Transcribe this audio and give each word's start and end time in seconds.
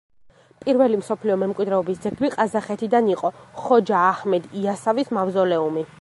პირველი 0.63 0.97
მსოფლიო 1.01 1.35
მემკვიდრეობის 1.41 2.01
ძეგლი 2.07 2.31
ყაზახეთიდან 2.37 3.13
იყო 3.13 3.33
ხოჯა 3.67 4.03
აჰმედ 4.09 4.49
იასავის 4.63 5.17
მავზოლეუმი. 5.21 5.87